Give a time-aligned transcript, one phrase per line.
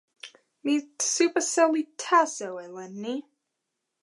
[0.63, 0.73] mi
[1.13, 3.15] supa seli taso e len ni.